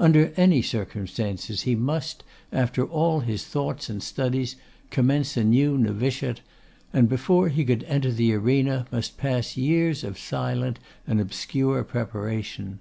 [0.00, 4.56] Under any circumstances he must, after all his thoughts and studies,
[4.88, 6.40] commence a new novitiate,
[6.94, 12.78] and before he could enter the arena must pass years of silent and obscure preparation.